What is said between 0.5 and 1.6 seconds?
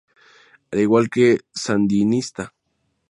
Al igual que